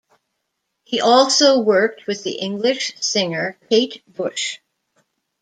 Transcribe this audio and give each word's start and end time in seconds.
He 0.83 0.99
also 0.99 1.59
worked 1.59 2.07
with 2.07 2.23
the 2.23 2.31
English 2.39 2.95
singer 2.99 3.55
Kate 3.69 4.01
Bush. 4.11 4.57